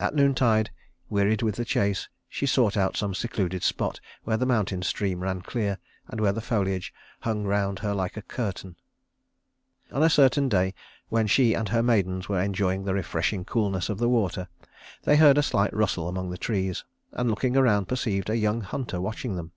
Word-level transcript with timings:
At 0.00 0.12
noontide, 0.12 0.72
wearied 1.08 1.40
with 1.40 1.54
the 1.54 1.64
chase, 1.64 2.08
she 2.28 2.46
sought 2.46 2.76
out 2.76 2.96
some 2.96 3.14
secluded 3.14 3.62
spot 3.62 4.00
where 4.24 4.36
the 4.36 4.44
mountain 4.44 4.82
stream 4.82 5.20
ran 5.20 5.40
clear, 5.40 5.78
and 6.08 6.20
where 6.20 6.32
the 6.32 6.40
foliage 6.40 6.92
hung 7.20 7.44
round 7.44 7.78
her 7.78 7.94
like 7.94 8.16
a 8.16 8.22
curtain. 8.22 8.74
[Illustration: 9.92 9.92
Diana 9.92 9.92
of 9.92 9.92
Versailles] 9.92 10.00
On 10.00 10.02
a 10.02 10.10
certain 10.10 10.48
day, 10.48 10.74
when 11.10 11.26
she 11.28 11.54
and 11.54 11.68
her 11.68 11.82
maidens 11.84 12.28
were 12.28 12.42
enjoying 12.42 12.82
the 12.82 12.94
refreshing 12.94 13.44
coolness 13.44 13.88
of 13.88 13.98
the 13.98 14.08
water, 14.08 14.48
they 15.04 15.14
heard 15.16 15.38
a 15.38 15.44
slight 15.44 15.72
rustle 15.72 16.08
among 16.08 16.30
the 16.30 16.36
trees, 16.38 16.82
and 17.12 17.30
looking 17.30 17.56
around, 17.56 17.86
perceived 17.86 18.28
a 18.30 18.36
young 18.36 18.62
hunter 18.62 19.00
watching 19.00 19.36
them. 19.36 19.52